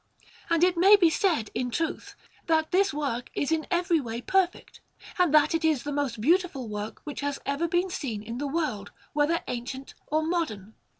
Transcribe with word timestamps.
And 0.49 0.63
it 0.63 0.77
may 0.77 0.95
be 0.95 1.11
said, 1.11 1.51
in 1.53 1.69
truth, 1.69 2.15
that 2.47 2.71
this 2.71 2.91
work 2.91 3.29
is 3.35 3.51
in 3.51 3.67
every 3.69 3.99
way 3.99 4.19
perfect, 4.19 4.81
and 5.19 5.31
that 5.31 5.53
it 5.53 5.63
is 5.63 5.83
the 5.83 5.91
most 5.91 6.19
beautiful 6.19 6.67
work 6.67 7.01
which 7.03 7.19
has 7.21 7.37
ever 7.45 7.67
been 7.67 7.91
seen 7.91 8.23
in 8.23 8.39
the 8.39 8.47
world, 8.47 8.91
whether 9.13 9.43
ancient 9.47 9.93
or 10.07 10.23
modern. 10.23 10.73